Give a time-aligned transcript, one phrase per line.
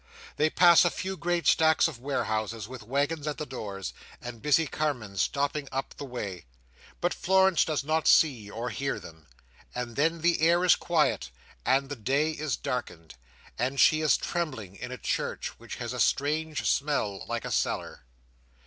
[0.37, 4.65] They pass a few great stacks of warehouses, with waggons at the doors, and busy
[4.65, 10.65] carmen stopping up the way—but Florence does not see or hear them—and then the air
[10.65, 11.29] is quiet,
[11.67, 13.13] and the day is darkened,
[13.59, 18.05] and she is trembling in a church which has a strange smell like a cellar.